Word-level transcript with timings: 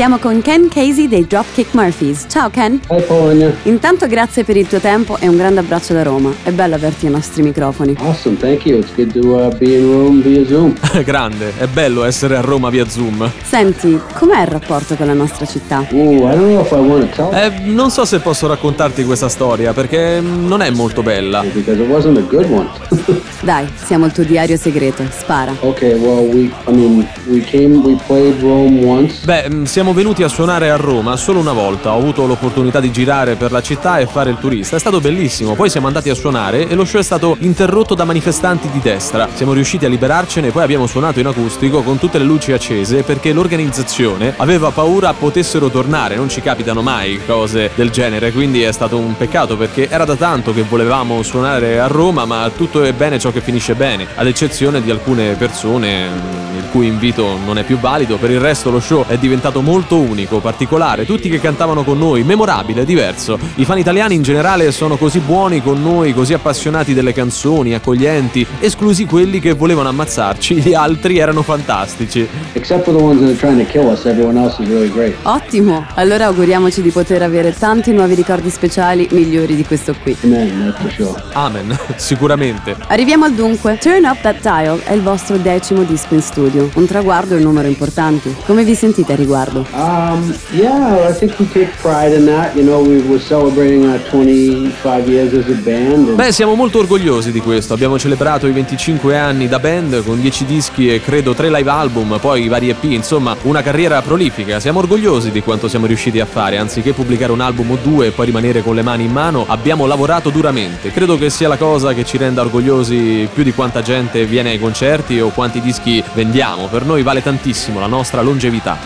Siamo 0.00 0.16
con 0.16 0.40
Ken 0.40 0.68
Casey 0.68 1.08
dei 1.08 1.26
Dropkick 1.26 1.74
Murphys. 1.74 2.24
Ciao 2.26 2.48
Ken. 2.48 2.80
Hi 2.88 3.02
Paulina. 3.02 3.52
Intanto 3.64 4.06
grazie 4.06 4.44
per 4.44 4.56
il 4.56 4.66
tuo 4.66 4.78
tempo 4.78 5.18
e 5.18 5.28
un 5.28 5.36
grande 5.36 5.60
abbraccio 5.60 5.92
da 5.92 6.02
Roma. 6.02 6.32
È 6.42 6.50
bello 6.52 6.74
averti 6.74 7.04
ai 7.04 7.12
nostri 7.12 7.42
microfoni. 7.42 7.96
Awesome, 7.98 8.38
thank 8.38 8.64
you. 8.64 8.78
It's 8.78 8.94
good 8.94 9.12
to 9.12 9.36
uh, 9.36 9.54
be 9.58 9.76
in 9.76 9.92
Rome 9.92 10.22
via 10.22 10.46
Zoom. 10.46 10.72
Grande, 11.04 11.52
è 11.58 11.66
bello 11.66 12.04
essere 12.04 12.38
a 12.38 12.40
Roma 12.40 12.70
via 12.70 12.88
Zoom. 12.88 13.30
Senti, 13.42 14.00
com'è 14.14 14.40
il 14.40 14.46
rapporto 14.46 14.94
con 14.94 15.04
la 15.04 15.12
nostra 15.12 15.44
città? 15.44 15.86
Ooh, 15.92 16.26
I 16.26 16.34
don't 16.34 16.48
know 16.48 16.60
if 16.62 16.70
I 16.70 16.76
want 16.76 17.14
to 17.14 17.28
tell 17.28 17.34
Eh, 17.34 17.52
non 17.64 17.90
so 17.90 18.06
se 18.06 18.20
posso 18.20 18.46
raccontarti 18.46 19.04
questa 19.04 19.28
storia 19.28 19.74
perché 19.74 20.22
non 20.22 20.62
è 20.62 20.70
molto 20.70 21.02
bella. 21.02 21.42
you 21.42 21.52
because 21.52 21.78
it 21.78 21.86
wasn't 21.90 22.16
a 22.16 22.22
good 22.22 22.50
one. 22.50 22.70
Dai, 23.42 23.68
siamo 23.74 24.06
il 24.06 24.12
tuo 24.12 24.24
diario 24.24 24.56
segreto. 24.56 25.04
Spara. 25.10 25.54
okay, 25.60 25.92
well, 25.92 26.26
we, 26.26 26.50
I 26.66 26.72
mean, 26.72 27.06
we 27.26 27.40
came, 27.40 27.82
we 27.82 27.98
played 28.06 28.40
Rome 28.40 28.82
once. 28.82 29.26
Beh, 29.26 29.46
mh, 29.50 29.64
siamo 29.90 30.06
venuti 30.06 30.22
a 30.22 30.28
suonare 30.28 30.70
a 30.70 30.76
Roma 30.76 31.16
solo 31.16 31.40
una 31.40 31.52
volta. 31.52 31.90
Ho 31.90 31.98
avuto 31.98 32.24
l'opportunità 32.24 32.78
di 32.78 32.92
girare 32.92 33.34
per 33.34 33.50
la 33.50 33.60
città 33.60 33.98
e 33.98 34.06
fare 34.06 34.30
il 34.30 34.36
turista. 34.38 34.76
È 34.76 34.78
stato 34.78 35.00
bellissimo. 35.00 35.56
Poi 35.56 35.68
siamo 35.68 35.88
andati 35.88 36.08
a 36.10 36.14
suonare 36.14 36.68
e 36.68 36.76
lo 36.76 36.84
show 36.84 37.00
è 37.00 37.02
stato 37.02 37.36
interrotto 37.40 37.96
da 37.96 38.04
manifestanti 38.04 38.70
di 38.70 38.78
destra. 38.78 39.28
Siamo 39.34 39.52
riusciti 39.52 39.86
a 39.86 39.88
liberarcene 39.88 40.46
e 40.46 40.50
poi 40.52 40.62
abbiamo 40.62 40.86
suonato 40.86 41.18
in 41.18 41.26
acustico 41.26 41.82
con 41.82 41.98
tutte 41.98 42.18
le 42.18 42.24
luci 42.24 42.52
accese 42.52 43.02
perché 43.02 43.32
l'organizzazione 43.32 44.34
aveva 44.36 44.70
paura 44.70 45.12
potessero 45.12 45.70
tornare. 45.70 46.14
Non 46.14 46.28
ci 46.28 46.40
capitano 46.40 46.82
mai 46.82 47.20
cose 47.26 47.72
del 47.74 47.90
genere, 47.90 48.30
quindi 48.30 48.62
è 48.62 48.70
stato 48.70 48.96
un 48.96 49.16
peccato 49.16 49.56
perché 49.56 49.88
era 49.88 50.04
da 50.04 50.14
tanto 50.14 50.54
che 50.54 50.62
volevamo 50.62 51.20
suonare 51.24 51.80
a 51.80 51.88
Roma, 51.88 52.26
ma 52.26 52.48
tutto 52.54 52.84
è 52.84 52.92
bene 52.92 53.18
ciò 53.18 53.32
che 53.32 53.40
finisce 53.40 53.74
bene, 53.74 54.06
ad 54.14 54.28
eccezione 54.28 54.80
di 54.80 54.90
alcune 54.92 55.34
persone 55.34 56.38
il 56.56 56.68
cui 56.70 56.86
invito 56.86 57.38
non 57.44 57.58
è 57.58 57.64
più 57.64 57.78
valido. 57.78 58.18
Per 58.18 58.30
il 58.30 58.38
resto 58.38 58.70
lo 58.70 58.78
show 58.78 59.04
è 59.06 59.16
diventato 59.16 59.60
molto 59.60 59.78
unico, 59.88 60.40
particolare, 60.40 61.06
tutti 61.06 61.28
che 61.28 61.40
cantavano 61.40 61.84
con 61.84 61.98
noi, 61.98 62.22
memorabile, 62.22 62.84
diverso. 62.84 63.38
I 63.56 63.64
fan 63.64 63.78
italiani 63.78 64.14
in 64.14 64.22
generale 64.22 64.70
sono 64.72 64.96
così 64.96 65.20
buoni 65.20 65.62
con 65.62 65.82
noi, 65.82 66.12
così 66.12 66.32
appassionati 66.32 66.94
delle 66.94 67.12
canzoni, 67.12 67.74
accoglienti, 67.74 68.46
esclusi 68.60 69.04
quelli 69.06 69.40
che 69.40 69.52
volevano 69.52 69.88
ammazzarci, 69.88 70.54
gli 70.60 70.74
altri 70.74 71.18
erano 71.18 71.42
fantastici. 71.42 72.26
Except 72.52 72.84
for 72.84 72.94
the 72.94 73.02
ones 73.02 73.20
that 73.20 73.30
are 73.30 73.38
trying 73.38 73.64
to 73.64 73.70
kill 73.70 73.86
us, 73.86 74.04
everyone 74.04 74.38
else 74.38 74.60
is 74.62 74.68
really 74.68 74.90
great. 74.90 75.14
Ottimo! 75.22 75.86
Allora 75.94 76.26
auguriamoci 76.26 76.82
di 76.82 76.90
poter 76.90 77.22
avere 77.22 77.54
tanti 77.56 77.92
nuovi 77.92 78.14
ricordi 78.14 78.50
speciali 78.50 79.08
migliori 79.10 79.56
di 79.56 79.64
questo 79.64 79.94
qui. 80.02 80.16
Amen, 80.22 80.74
sure. 80.94 81.22
Amen, 81.32 81.78
sicuramente. 81.96 82.76
Arriviamo 82.88 83.24
al 83.24 83.32
dunque. 83.32 83.78
Turn 83.78 84.04
Up 84.04 84.20
That 84.20 84.40
Dial 84.40 84.80
è 84.80 84.92
il 84.92 85.02
vostro 85.02 85.36
decimo 85.36 85.82
disco 85.82 86.14
in 86.14 86.22
studio. 86.22 86.70
Un 86.74 86.86
traguardo 86.86 87.34
e 87.34 87.36
un 87.38 87.42
numero 87.42 87.68
importanti. 87.68 88.34
Come 88.46 88.64
vi 88.64 88.74
sentite 88.74 89.12
a 89.12 89.16
riguardo? 89.16 89.59
Um, 89.72 90.34
yeah, 90.52 91.08
I 91.08 91.12
think 91.12 91.38
we 91.38 91.46
take 91.46 91.70
pride 91.80 92.14
in 92.14 92.26
that. 92.26 92.56
You 92.56 92.64
know, 92.64 92.80
we 92.82 93.02
were 93.02 93.20
celebrating 93.20 93.86
our 93.86 93.98
25 94.10 95.08
years 95.08 95.32
as 95.32 95.48
a 95.48 95.54
band. 95.62 96.08
And 96.08 96.16
Beh, 96.16 96.32
siamo 96.32 96.54
molto 96.54 96.78
orgogliosi 96.78 97.30
di 97.32 97.40
questo. 97.40 97.74
Abbiamo 97.74 97.98
celebrato 97.98 98.46
i 98.46 98.52
25 98.52 99.16
anni 99.16 99.48
da 99.48 99.58
band 99.58 100.04
con 100.04 100.20
10 100.20 100.44
dischi 100.44 100.92
e 100.92 101.00
credo 101.00 101.34
3 101.34 101.50
live 101.50 101.70
album, 101.70 102.18
poi 102.20 102.48
vari 102.48 102.70
EP, 102.70 102.84
insomma, 102.84 103.36
una 103.42 103.62
carriera 103.62 104.00
prolifica. 104.02 104.60
Siamo 104.60 104.78
orgogliosi 104.78 105.30
di 105.30 105.42
quanto 105.42 105.68
siamo 105.68 105.86
riusciti 105.86 106.20
a 106.20 106.26
fare. 106.26 106.58
Anziché 106.58 106.92
pubblicare 106.92 107.32
un 107.32 107.40
album 107.40 107.72
o 107.72 107.78
due 107.82 108.08
e 108.08 108.10
poi 108.10 108.26
rimanere 108.26 108.62
con 108.62 108.74
le 108.74 108.82
mani 108.82 109.04
in 109.04 109.12
mano, 109.12 109.44
abbiamo 109.46 109.86
lavorato 109.86 110.30
duramente. 110.30 110.90
Credo 110.90 111.18
che 111.18 111.30
sia 111.30 111.48
la 111.48 111.56
cosa 111.56 111.92
che 111.92 112.04
ci 112.04 112.16
renda 112.16 112.42
orgogliosi 112.42 113.28
più 113.32 113.42
di 113.42 113.52
quanta 113.52 113.82
gente 113.82 114.24
viene 114.24 114.50
ai 114.50 114.58
concerti 114.58 115.20
o 115.20 115.28
quanti 115.28 115.60
dischi 115.60 116.02
vendiamo. 116.14 116.66
Per 116.66 116.84
noi 116.84 117.02
vale 117.02 117.22
tantissimo 117.22 117.78
la 117.80 117.86
nostra 117.86 118.22
longevità. 118.22 118.78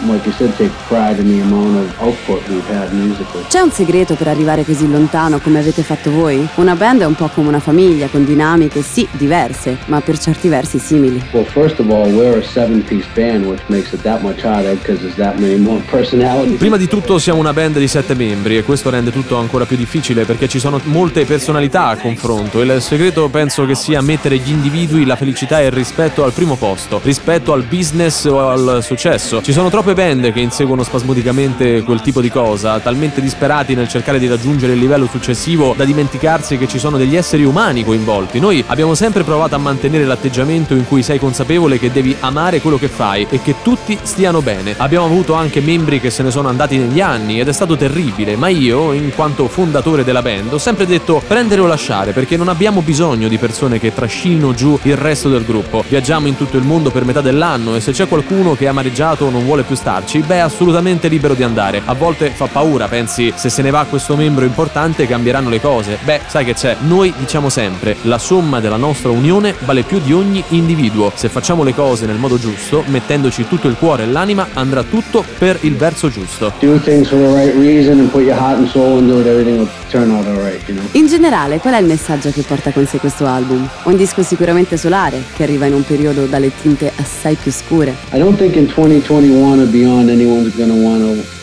like 0.55 0.64
you 0.65 0.71
said, 0.71 0.89
take 0.89 0.89
pride 0.89 1.21
in 1.21 1.29
the 1.29 1.41
amount 1.41 1.77
of 1.77 2.01
output 2.01 2.47
we've 2.49 2.67
had 2.73 2.93
musically. 2.93 3.45
C'è 3.49 3.61
un 3.61 3.71
segreto 3.71 4.15
per 4.15 4.29
arrivare 4.29 4.65
così 4.65 4.91
lontano 4.91 5.39
come 5.39 5.59
avete 5.59 5.83
fatto 5.83 6.11
voi? 6.11 6.47
Una 6.57 6.75
band 6.75 7.03
è 7.03 7.07
un 7.07 7.15
po' 7.15 7.29
come 7.29 7.49
una 7.49 7.61
famiglia, 7.61 8.09
con 8.09 8.25
dinamiche 8.25 8.83
sì 8.83 9.07
diverse, 9.13 9.79
ma 9.87 10.01
per 10.01 10.19
certi 10.19 10.49
versi 10.49 10.79
simili. 10.79 11.23
Well, 11.33 11.45
first 11.45 11.79
of 11.81 11.91
all, 11.91 12.13
we're 12.13 12.39
a 12.39 12.43
seven-piece 12.43 13.07
band, 13.15 13.45
which 13.45 13.63
makes 13.69 13.93
it 13.93 14.03
that 14.03 14.23
much 14.23 14.45
harder 14.45 14.75
because 14.77 15.01
there's 15.01 15.17
that 15.17 15.39
many 15.39 15.57
more 15.57 15.83
personalities. 15.91 16.59
Prima 16.59 16.77
di 16.77 16.89
tutto 16.89 17.19
siamo 17.19 17.41
una 17.41 17.53
band 17.53 17.79
di 17.79 17.89
sette 17.89 18.15
membri 18.15 18.57
e 18.57 18.63
questo 18.63 18.91
rende 18.91 19.11
tutto 19.11 19.37
ancora 19.37 19.65
più 19.65 19.77
difficile 19.77 20.25
perché 20.25 20.49
ci 20.49 20.59
sono 20.59 20.81
molte 20.85 21.25
personalità 21.25 21.87
a 21.87 21.97
confronto. 21.97 22.61
Il 22.61 22.81
segreto 22.81 23.29
penso 23.29 23.67
che 23.67 23.75
sia 23.75 24.01
mettere 24.01 24.39
gli 24.39 24.51
individui, 24.51 25.05
la 25.05 25.17
felicità 25.17 25.61
e 25.61 25.67
il 25.67 25.73
rispetto 25.73 26.25
al 26.25 26.33
primo 26.33 26.57
posto, 26.57 27.01
rispetto 27.03 27.53
al 27.53 27.63
business 27.63 28.25
o 28.25 28.49
al 28.49 28.79
successo. 28.83 29.43
Ci 29.43 29.53
sono 29.53 29.71
troppe 29.71 29.95
band 29.95 30.33
che 30.33 30.41
inseguono 30.55 30.85
spasmodicamente 30.85 31.83
quel 31.83 32.01
tipo 32.01 32.21
di 32.21 32.31
cosa, 32.31 32.79
talmente 32.79 33.21
disperati 33.21 33.75
nel 33.75 33.89
cercare 33.89 34.21
di 34.21 34.29
raggiungere 34.29 34.75
il 34.75 34.79
livello 34.79 35.09
successivo 35.11 35.75
da 35.77 35.85
dimenticarsi 35.85 36.57
che 36.57 36.69
ci 36.69 36.79
sono 36.79 36.97
degli 36.97 37.17
esseri 37.17 37.43
umani 37.43 37.83
coinvolti. 37.83 38.39
Noi 38.39 38.63
abbiamo 38.69 38.95
sempre 38.95 39.25
provato 39.25 39.57
a 39.57 39.59
mantenere 39.59 40.05
l'atteggiamento 40.05 40.75
in 40.75 40.87
cui 40.87 41.03
sei 41.03 41.19
consapevole 41.19 41.81
che 41.81 41.91
devi 41.91 42.15
amare 42.21 42.61
quello 42.61 42.79
che 42.79 42.87
fai 42.87 43.27
e 43.29 43.43
che 43.43 43.57
tutti 43.63 43.99
stiano 44.01 44.43
bene. 44.43 44.75
Abbiamo 44.77 45.07
avuto 45.07 45.35
anche 45.35 45.61
membri 45.61 45.99
che 45.99 46.11
se 46.11 46.23
ne 46.23 46.31
sono 46.31 46.47
andati 46.47 46.79
negli 46.79 47.01
anni 47.01 47.41
ed 47.41 47.49
è 47.49 47.53
stato 47.53 47.77
terribile, 47.77 48.37
ma 48.37 48.47
io, 48.47 48.93
in 48.93 49.11
quanto 49.13 49.49
fondatore 49.49 50.05
della 50.05 50.23
band, 50.23 50.53
ho 50.53 50.59
sempre 50.59 50.87
detto 50.87 51.21
prendere 51.27 51.63
o 51.63 51.67
lasciare 51.67 52.13
perché 52.13 52.37
non 52.37 52.47
abbiamo 52.47 52.81
bisogno 52.81 53.27
di 53.27 53.39
persone 53.39 53.81
che 53.81 53.93
trascinino 53.93 54.55
giù 54.55 54.79
il 54.83 54.97
resto 54.97 55.29
del 55.29 55.45
gruppo. 55.45 55.83
Viaggiamo 55.89 56.29
in 56.29 56.37
tutto 56.37 56.57
il 56.57 56.63
mondo 56.63 56.91
per 56.91 57.05
metà 57.05 57.21
dell'anno 57.21 57.75
e 57.75 57.81
se 57.81 57.91
c'è 57.91 58.07
qualcuno 58.07 58.55
che 58.55 58.67
è 58.67 58.69
amareggiato 58.69 59.25
o 59.25 59.31
non 59.31 59.45
vuole 59.45 59.65
più 59.65 59.75
starci, 59.75 60.21
beh, 60.21 60.43
assolutamente 60.45 61.09
libero 61.09 61.35
di 61.35 61.43
andare. 61.43 61.83
A 61.85 61.95
volte 61.95 62.31
fa 62.31 62.47
paura, 62.47 62.89
pensi 62.89 63.33
se 63.35 63.49
se 63.49 63.63
ne 63.63 63.71
va 63.71 63.87
questo 63.89 64.17
membro 64.17 64.45
importante 64.45 65.07
cambieranno 65.07 65.49
le 65.49 65.61
cose. 65.61 65.99
Beh, 66.03 66.21
sai 66.27 66.45
che 66.45 66.55
c'è? 66.55 66.77
Noi 66.81 67.13
diciamo 67.17 67.49
sempre, 67.49 67.97
la 68.03 68.19
somma 68.19 68.61
della 68.61 68.77
nostra 68.77 69.11
unione 69.11 69.55
vale 69.61 69.83
più 69.83 70.01
di 70.01 70.13
ogni 70.13 70.43
individuo. 70.49 71.13
Se 71.15 71.29
facciamo 71.29 71.65
le 71.65 71.75
cose 71.75 72.07
nel 72.07 72.17
modo 72.17 72.39
giusto, 72.39 72.85
mettendoci 72.87 73.47
tutto 73.49 73.69
il 73.69 73.77
cuore 73.77 74.05
e 74.05 74.07
l'anima, 74.07 74.49
andrà 74.53 74.83
tutto 74.83 75.25
per 75.39 75.59
il 75.63 75.77
verso 75.77 76.09
giusto. 76.09 76.53
In 80.93 81.07
generale, 81.07 81.59
qual 81.59 81.75
è 81.75 81.79
il 81.79 81.87
messaggio 81.87 82.31
che 82.31 82.43
porta 82.43 82.71
con 82.71 82.87
sé 82.87 82.99
questo 82.99 83.27
album? 83.27 83.69
Un 83.85 83.97
disco 83.97 84.23
sicuramente 84.23 84.77
solare, 84.77 85.23
che 85.35 85.43
arriva 85.43 85.67
in 85.67 85.75
un 85.75 85.85
periodo 85.85 86.27
dalle 86.27 86.51
tinte 86.61 86.93
assai 86.97 87.37
più 87.37 87.53
scure. 87.53 87.95
I 88.13 88.19
don't 88.19 88.37
think 88.37 88.57
in 88.57 88.67
2021 88.67 89.63
or 89.63 89.67
beyond 89.67 90.09
anyone's 90.35 90.57
going 90.57 90.69
to 90.69 90.75
want 90.75 91.03
to 91.03 91.34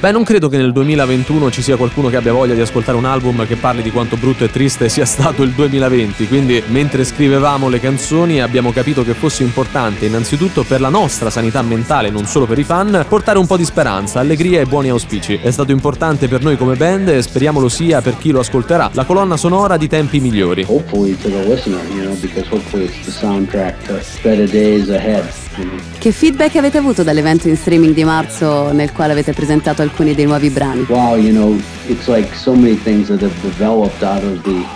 Beh, 0.00 0.12
non 0.12 0.22
credo 0.22 0.48
che 0.48 0.56
nel 0.56 0.70
2021 0.70 1.50
ci 1.50 1.60
sia 1.60 1.76
qualcuno 1.76 2.08
che 2.08 2.16
abbia 2.16 2.32
voglia 2.32 2.54
di 2.54 2.60
ascoltare 2.60 2.96
un 2.96 3.04
album 3.04 3.44
che 3.46 3.56
parli 3.56 3.82
di 3.82 3.90
quanto 3.90 4.16
brutto 4.16 4.44
e 4.44 4.50
triste 4.50 4.88
sia 4.88 5.04
stato 5.06 5.42
il 5.42 5.50
2020, 5.50 6.28
quindi 6.28 6.62
mentre 6.68 7.02
scrivevamo 7.04 7.68
le 7.68 7.80
canzoni 7.80 8.40
abbiamo 8.40 8.70
capito 8.70 9.02
che 9.02 9.14
fosse 9.14 9.42
importante 9.42 10.06
innanzitutto 10.06 10.62
per 10.62 10.80
la 10.80 10.88
nostra 10.88 11.30
sanità 11.30 11.62
mentale, 11.62 12.10
non 12.10 12.26
solo 12.26 12.46
per 12.46 12.58
i 12.60 12.64
fan, 12.64 13.06
portare 13.08 13.38
un 13.38 13.46
po' 13.46 13.56
di 13.56 13.64
speranza, 13.64 14.20
allegria 14.20 14.60
e 14.60 14.66
buoni 14.66 14.88
auspici. 14.88 15.40
È 15.42 15.50
stato 15.50 15.72
importante 15.72 16.28
per 16.28 16.42
noi 16.42 16.56
come 16.56 16.76
band 16.76 17.08
e 17.08 17.22
speriamo 17.22 17.58
lo 17.58 17.68
sia 17.68 18.00
per 18.00 18.16
chi 18.18 18.30
lo 18.30 18.38
ascolterà, 18.38 18.90
la 18.92 19.04
colonna 19.04 19.36
sonora 19.36 19.76
di 19.76 19.88
tempi 19.88 20.20
migliori. 20.20 20.64
hopefully 20.68 21.16
to 21.16 21.28
the 21.28 21.44
listener, 21.44 21.82
you 21.88 22.04
know, 22.04 22.14
because 22.20 22.46
hopefully 22.48 22.84
it's 22.84 23.04
the 23.04 23.10
soundtrack 23.10 23.84
to 23.86 24.00
better 24.22 24.46
days 24.46 24.90
ahead. 24.90 25.47
Che 25.98 26.12
feedback 26.12 26.56
avete 26.56 26.78
avuto 26.78 27.02
dall'evento 27.02 27.48
in 27.48 27.56
streaming 27.56 27.94
di 27.94 28.04
marzo 28.04 28.72
nel 28.72 28.92
quale 28.92 29.12
avete 29.12 29.32
presentato 29.32 29.82
alcuni 29.82 30.14
dei 30.14 30.24
nuovi 30.26 30.50
brani? 30.50 30.86
Wow, 30.88 31.16
you 31.16 31.30
know, 31.30 31.60
like 32.06 32.34
so 32.34 32.52
the 32.52 33.30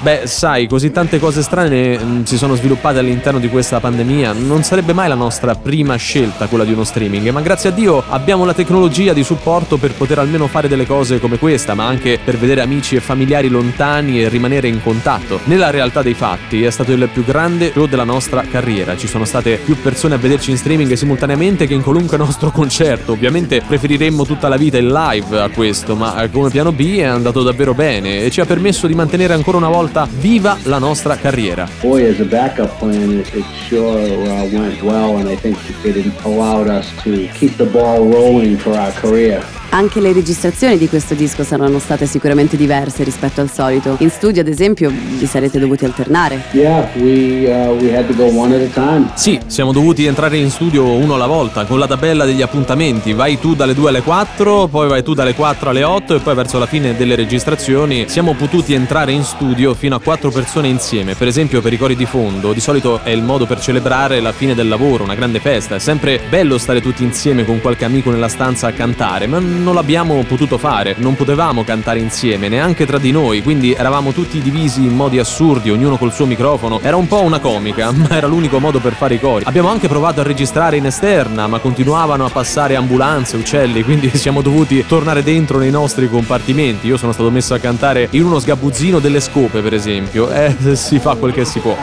Beh, 0.01 0.23
sai, 0.25 0.67
così 0.67 0.91
tante 0.91 1.19
cose 1.19 1.43
strane 1.43 1.99
mm, 1.99 2.23
si 2.23 2.37
sono 2.37 2.55
sviluppate 2.55 2.99
all'interno 2.99 3.39
di 3.39 3.49
questa 3.49 3.81
pandemia. 3.81 4.33
Non 4.33 4.63
sarebbe 4.63 4.93
mai 4.93 5.09
la 5.09 5.15
nostra 5.15 5.55
prima 5.55 5.97
scelta 5.97 6.47
quella 6.47 6.65
di 6.65 6.73
uno 6.73 6.85
streaming, 6.85 7.29
ma 7.31 7.41
grazie 7.41 7.71
a 7.71 7.73
Dio 7.73 8.03
abbiamo 8.09 8.45
la 8.45 8.55
tecnologia 8.55 9.13
di 9.13 9.23
supporto 9.23 9.77
per 9.77 9.93
poter 9.93 10.19
almeno 10.19 10.47
fare 10.47 10.69
delle 10.69 10.87
cose 10.87 11.21
come 11.21 11.39
questa, 11.39 11.75
ma 11.75 11.87
anche 11.87 12.19
per 12.23 12.39
vedere 12.39 12.63
amici 12.63 12.97
e 12.97 13.01
familiari 13.01 13.49
lontani 13.49 14.23
e 14.23 14.29
rimanere 14.29 14.69
in 14.69 14.83
contatto. 14.83 15.41
Nella 15.45 15.71
realtà 15.71 16.03
dei 16.03 16.15
fatti 16.15 16.65
è 16.65 16.71
stato 16.71 16.93
il 16.93 17.09
più 17.13 17.25
grande 17.25 17.73
show 17.73 17.87
della 17.87 18.05
nostra 18.05 18.43
carriera. 18.51 18.97
Ci 18.97 19.07
sono 19.07 19.25
state 19.25 19.57
più 19.63 19.77
persone 19.81 20.15
a 20.15 20.19
vederci 20.19 20.51
in 20.51 20.57
streaming 20.57 20.93
simultaneamente 20.95 21.67
che 21.67 21.75
in 21.75 21.83
qualunque 21.83 22.17
nostro 22.23 22.51
concerto. 22.51 23.13
Ovviamente 23.13 23.63
preferiremmo 23.67 24.25
tutta 24.25 24.49
la 24.49 24.57
vita 24.57 24.79
il 24.79 24.87
live 24.87 25.41
a 25.41 25.49
questo, 25.51 25.95
ma 25.95 26.23
eh, 26.23 26.31
come 26.31 26.49
piano 26.51 26.73
B 26.73 27.01
è 27.03 27.07
andato 27.07 27.43
davvero 27.43 27.75
bene 27.75 28.25
e 28.25 28.31
ci 28.31 28.41
ha 28.41 28.45
permesso 28.45 28.87
di 28.87 28.95
mantenere 28.95 29.35
ancora 29.35 29.57
una 29.59 29.69
volta 29.69 30.09
viva 30.11 30.57
la 30.65 30.79
nostra 30.79 31.17
carriera. 31.17 31.69
boy, 31.93 32.07
as 32.07 32.21
a 32.21 32.25
backup 32.25 32.79
plan, 32.79 33.19
it, 33.33 33.45
sure 33.69 34.01
uh, 34.01 34.49
went 34.51 34.81
well, 34.83 35.17
and 35.17 35.29
I 35.29 35.37
think 35.37 35.59
it 35.85 35.97
allowed 36.25 36.69
us 36.69 36.91
to 37.03 37.29
keep 37.35 37.57
the 37.57 37.67
ball 37.67 38.11
rolling 38.11 38.57
for 38.57 38.75
our 38.77 38.93
career. 38.93 39.43
Anche 39.75 40.01
le 40.01 40.13
registrazioni 40.13 40.77
di 40.77 40.87
questo 40.87 41.15
disco 41.15 41.45
saranno 41.45 41.79
state 41.79 42.05
sicuramente 42.05 42.59
diverse 42.59 43.05
rispetto 43.05 43.41
al 43.41 43.51
solito. 43.51 43.97
In 44.01 44.11
studio, 44.11 44.43
ad 44.43 44.49
esempio, 44.49 44.91
vi 44.91 45.25
sarete 45.25 45.59
dovuti 45.59 45.87
alternare. 45.87 46.43
Yeah, 46.51 46.91
we, 46.97 47.47
uh, 47.47 47.75
we 47.81 47.97
had 47.97 48.07
to 48.07 48.15
go 48.15 48.25
one 48.25 48.55
at 48.55 48.61
a 48.61 48.71
time. 48.71 49.13
Sì, 49.15 49.41
siamo 49.47 49.73
dovuti 49.73 50.05
entrare 50.05 50.37
in 50.37 50.51
studio 50.51 50.85
uno 50.85 51.15
alla 51.15 51.27
volta, 51.27 51.65
con 51.65 51.79
la 51.79 51.87
tabella 51.87 52.27
degli 52.27 52.43
appuntamenti. 52.43 53.15
Vai 53.15 53.41
tu 53.41 53.55
dalle 53.55 53.73
2 53.73 53.89
alle 53.89 54.03
4, 54.03 54.67
poi 54.67 54.89
vai 54.89 55.03
tu 55.03 55.15
dalle 55.15 55.33
4 55.33 55.71
alle 55.71 55.85
8 55.85 56.17
e 56.17 56.19
poi 56.19 56.35
verso 56.35 56.59
la 56.59 56.67
fine 56.67 56.95
delle 56.95 57.15
registrazioni 57.15 58.11
siamo 58.11 58.35
potuti 58.35 58.75
entrare 58.75 59.13
in 59.13 59.25
studio 59.25 59.73
fino 59.73 59.95
a 59.95 60.01
4 60.01 60.31
persone 60.31 60.69
insieme. 60.69 61.15
Per 61.15 61.29
esempio 61.29 61.63
per 61.63 61.73
i 61.73 61.79
cori 61.79 61.97
di 61.97 62.05
fondo, 62.05 62.53
di 62.53 62.61
solito 62.61 63.01
è 63.03 63.09
il 63.09 63.23
modo 63.23 63.47
per 63.47 63.59
celebrare 63.59 64.21
la 64.21 64.33
fine 64.33 64.55
del 64.55 64.69
lavoro, 64.69 65.05
una 65.05 65.15
grande 65.15 65.41
festa. 65.41 65.77
È 65.77 65.79
sempre 65.79 66.21
bello 66.29 66.59
stare 66.59 66.83
tutti 66.83 67.03
insieme 67.03 67.47
con 67.47 67.63
qualche 67.63 67.87
amico 67.87 68.11
nella 68.11 68.29
stanza 68.29 68.67
a 68.67 68.73
cantare, 68.73 69.27
ma 69.27 69.61
non 69.63 69.75
l'abbiamo 69.75 70.23
potuto 70.25 70.59
fare, 70.59 70.95
non 70.99 71.15
potevamo 71.15 71.65
cantare 71.65 72.01
insieme, 72.01 72.49
neanche 72.49 72.85
tra 72.85 72.99
di 72.99 73.13
noi, 73.13 73.43
quindi 73.43 73.73
eravamo 73.73 74.13
tutti 74.13 74.41
divisi 74.41 74.83
in 74.83 74.95
modi 74.95 75.19
assurdi, 75.19 75.71
ognuno 75.71 75.97
col 75.97 76.13
suo 76.13 76.27
microfono. 76.27 76.81
Era 76.83 76.97
un 76.97 77.07
po' 77.07 77.23
una 77.23 77.39
comica, 77.39 77.91
ma 77.95 78.11
era 78.11 78.27
l'unico 78.27 78.59
modo 78.59 78.81
per 78.81 78.93
fare 78.95 79.15
i 79.15 79.21
cori. 79.21 79.45
Abbiamo 79.47 79.69
anche 79.69 79.89
provato 79.89 80.21
a 80.21 80.25
registrare 80.25 80.77
in 80.77 80.87
esterna, 80.87 81.47
ma 81.47 81.59
continuavano 81.61 82.25
a 82.25 82.29
passare 82.29 82.77
ambulanze, 82.77 83.37
uccelli, 83.37 83.83
quindi 83.85 84.11
siamo 84.17 84.43
dovuti 84.43 84.85
tornare 84.87 85.23
dentro 85.23 85.59
nei 85.59 85.71
nostri 85.71 86.09
compartimenti. 86.09 86.89
Io 86.89 86.97
sono 86.97 87.13
stato 87.13 87.31
messo 87.31 87.55
a 87.55 87.59
cantare 87.59 88.09
in 88.11 88.25
uno 88.25 88.39
sgabuzzino 88.39 88.99
delle 88.99 89.21
scope, 89.21 89.61
per 89.61 89.75
esempio. 89.75 90.31
Eh, 90.31 90.55
si 90.75 90.99
fa 90.99 91.15
quel 91.15 91.33
che 91.33 91.45
si 91.45 91.61
può. 91.61 91.77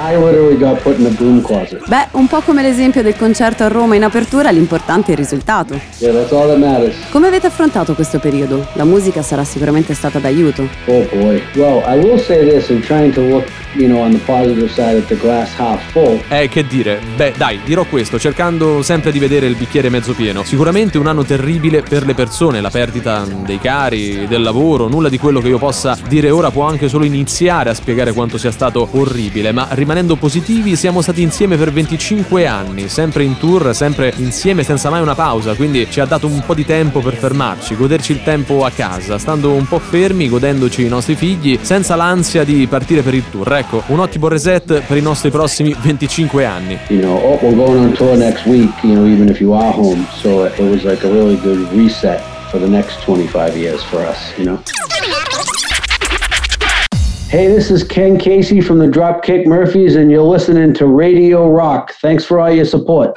Beh, 1.88 2.08
un 2.12 2.28
po' 2.28 2.42
come 2.42 2.62
l'esempio 2.62 3.02
del 3.02 3.16
concerto 3.16 3.64
a 3.64 3.68
Roma 3.68 3.96
in 3.96 4.04
apertura, 4.04 4.50
l'importante 4.52 5.10
è 5.10 5.12
il 5.12 5.18
risultato. 5.18 5.80
Yeah. 6.00 6.28
Come 7.10 7.28
avete 7.28 7.48
affrontato 7.48 7.69
questo 7.96 8.20
periodo? 8.20 8.68
La 8.74 8.84
musica 8.84 9.22
sarà 9.22 9.44
sicuramente 9.44 9.94
stata 9.94 10.20
d'aiuto. 10.20 10.68
Oh 10.86 11.08
boy. 11.12 11.42
Well, 11.56 11.84
I 11.86 11.98
will 11.98 12.20
say 12.20 12.48
this 12.48 12.70
in 12.70 12.82
trying 12.82 13.14
to 13.14 13.22
look, 13.22 13.48
you 13.74 13.88
know, 13.88 14.02
on 14.02 14.12
the 14.12 14.20
positive 14.26 14.70
side 14.70 14.98
of 14.98 15.06
the 15.08 15.16
glass 15.18 15.54
half 15.58 15.82
full. 15.92 16.22
Eh, 16.30 16.48
che 16.50 16.66
dire? 16.66 17.00
Beh, 17.16 17.34
dai, 17.36 17.60
dirò 17.64 17.86
questo, 17.86 18.20
cercando 18.20 18.82
sempre 18.82 19.12
di 19.12 19.20
vedere 19.20 19.48
il 19.48 19.56
bicchiere 19.56 19.90
mezzo 19.90 20.14
pieno. 20.14 20.44
Sicuramente 20.44 20.98
un 20.98 21.08
anno 21.08 21.24
terribile 21.24 21.82
per 21.82 22.06
le 22.06 22.14
persone, 22.14 22.62
la 22.62 22.70
perdita 22.70 23.26
dei 23.46 23.60
cari, 23.60 24.28
del 24.28 24.42
lavoro, 24.42 24.88
nulla 24.88 25.10
di 25.10 25.18
quello 25.18 25.40
che 25.40 25.50
io 25.50 25.58
possa 25.58 25.98
dire 26.08 26.30
ora 26.30 26.52
può 26.52 26.64
anche 26.64 26.88
solo 26.88 27.06
iniziare 27.06 27.70
a 27.70 27.74
spiegare 27.74 28.14
quanto 28.14 28.38
sia 28.38 28.52
stato 28.52 28.88
orribile, 28.92 29.52
ma 29.52 29.68
rimanendo 29.72 30.16
positivi 30.16 30.76
siamo 30.76 31.02
stati 31.02 31.22
insieme 31.22 31.58
per 31.58 31.72
25 31.72 32.48
anni, 32.48 32.88
sempre 32.90 33.24
in 33.24 33.38
tour, 33.38 33.76
sempre 33.76 34.14
insieme 34.18 34.64
senza 34.64 34.90
mai 34.90 35.02
una 35.02 35.16
pausa, 35.16 35.54
quindi 35.54 35.88
ci 35.90 36.00
ha 36.00 36.06
dato 36.06 36.28
un 36.28 36.42
po' 36.46 36.54
di 36.54 36.66
tempo 36.66 37.00
per 37.00 37.16
fermarci, 37.16 37.59
goderci 37.76 38.12
il 38.12 38.24
tempo 38.24 38.66
a 38.66 38.72
casa, 38.72 39.18
stando 39.18 39.52
un 39.54 39.68
po' 39.68 39.80
fermi, 39.80 40.30
godendoci 40.30 40.86
i 40.86 40.88
nostri 40.88 41.16
figli, 41.16 41.58
senza 41.62 41.96
l'ansia 41.96 42.44
di 42.44 42.68
partire 42.68 43.02
per 43.02 43.14
il 43.14 43.24
tour. 43.30 43.52
Ecco, 43.54 43.84
un 43.88 44.00
ottimo 44.00 44.28
reset 44.28 44.82
per 44.82 44.98
i 44.98 45.02
nostri 45.02 45.30
prossimi 45.30 45.76
25 45.80 46.46
anni. 46.46 46.78
You 46.90 47.02
know, 47.02 47.18
oh, 47.18 47.40
we're 47.42 47.56
going 47.56 47.80
on 47.80 47.94
tour 47.94 48.16
next 48.18 48.46
week, 48.46 48.72
you 48.84 48.94
know, 48.94 49.06
even 49.06 49.30
if 49.30 49.40
you 49.40 49.54
are 49.54 49.72
home. 49.72 50.06
So 50.12 50.46
it 50.46 50.60
was 50.60 50.84
like 50.84 51.06
a 51.06 51.12
really 51.12 51.40
good 51.42 51.72
reset 51.72 52.22
for 52.50 52.60
the 52.60 52.68
next 52.68 53.02
25 53.04 53.56
years 53.56 53.84
for 53.84 54.00
us, 54.06 54.34
you 54.38 54.46
know. 54.46 54.60
Hey, 57.30 57.46
this 57.46 57.70
is 57.70 57.84
Ken 57.84 58.18
Casey 58.18 58.60
from 58.60 58.80
the 58.80 58.88
Dropkick 58.88 59.46
Murphys, 59.46 59.96
and 59.96 60.10
you're 60.10 60.24
listening 60.24 60.74
to 60.74 60.88
Radio 60.88 61.48
Rock. 61.48 61.94
Thanks 62.02 62.26
for 62.26 62.40
all 62.40 62.50
your 62.52 62.66
support. 62.66 63.16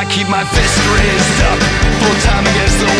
I 0.00 0.06
keep 0.06 0.28
my 0.30 0.42
fist 0.42 0.80
raised 0.96 1.42
up, 1.44 1.60
full 2.00 2.16
time 2.24 2.46
against 2.46 2.78
the 2.80 2.99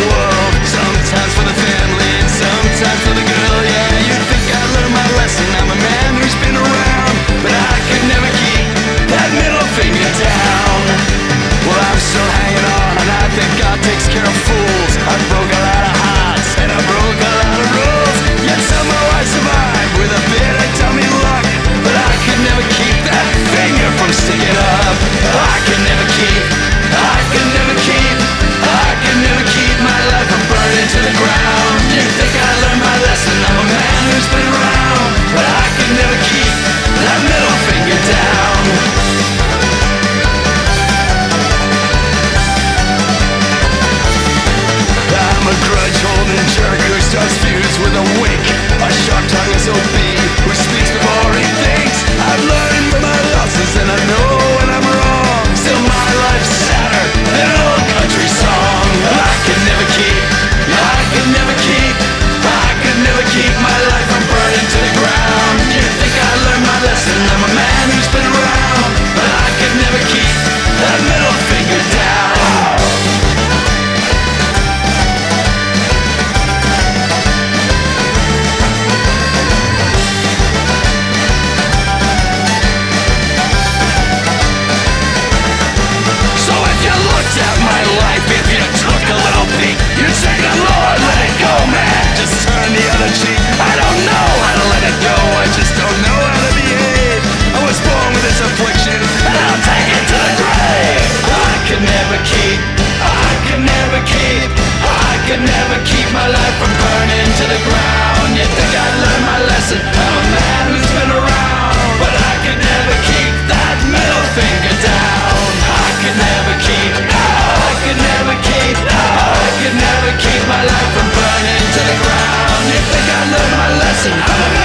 dancing. 124.03 124.60